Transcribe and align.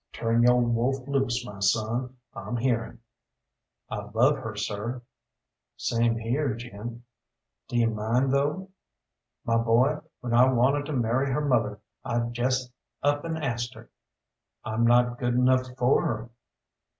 "Turn 0.11 0.41
yo' 0.41 0.55
wolf 0.55 1.07
loose, 1.07 1.45
my 1.45 1.59
son, 1.59 2.17
I'm 2.33 2.57
hearing." 2.57 2.97
"I 3.87 3.97
love 4.15 4.35
her, 4.39 4.55
sir." 4.55 5.03
"Same 5.77 6.17
here, 6.17 6.55
Jim." 6.55 7.03
"Do 7.67 7.77
you 7.77 7.87
mind, 7.91 8.33
though?" 8.33 8.71
"My 9.45 9.57
boy, 9.57 9.99
when 10.21 10.33
I 10.33 10.51
wanted 10.51 10.87
to 10.87 10.93
marry 10.93 11.31
her 11.31 11.45
mother, 11.45 11.81
I 12.03 12.19
jest 12.31 12.73
up 13.03 13.23
an' 13.25 13.37
asked 13.37 13.75
her." 13.75 13.91
"I'm 14.65 14.87
not 14.87 15.19
good 15.19 15.35
enough 15.35 15.67
for 15.77 16.01
her." 16.03 16.29